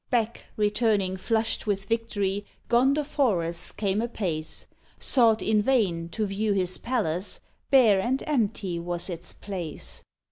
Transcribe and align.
Back, 0.09 0.45
returning 0.57 1.15
flushed 1.15 1.67
with 1.67 1.85
victory, 1.85 2.43
Gondoforus 2.69 3.71
came 3.71 4.01
apace; 4.01 4.65
Sought, 4.97 5.43
in 5.43 5.61
vain, 5.61 6.09
to 6.09 6.25
view 6.25 6.53
his 6.53 6.79
palace 6.79 7.39
Bare 7.69 7.99
and 8.01 8.23
empty 8.25 8.79
was 8.79 9.11
its 9.11 9.31
place! 9.31 10.01